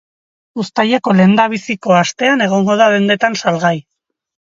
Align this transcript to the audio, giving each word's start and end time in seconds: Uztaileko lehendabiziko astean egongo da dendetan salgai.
Uztaileko 0.63 1.13
lehendabiziko 1.19 1.95
astean 1.99 2.45
egongo 2.49 2.81
da 2.83 2.91
dendetan 2.97 3.43
salgai. 3.47 3.77